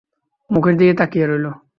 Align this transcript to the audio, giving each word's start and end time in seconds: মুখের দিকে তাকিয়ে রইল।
মুখের 0.49 0.75
দিকে 0.77 0.93
তাকিয়ে 0.99 1.25
রইল। 1.27 1.45